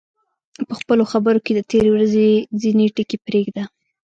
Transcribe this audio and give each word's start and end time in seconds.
په 0.67 0.73
خپلو 0.79 1.03
خبرو 1.11 1.43
کې 1.45 1.51
د 1.55 1.59
تېرې 1.71 1.89
ورځې 1.95 2.27
ځینې 2.61 2.85
ټکي 2.95 3.17
پرېږده. 3.27 3.63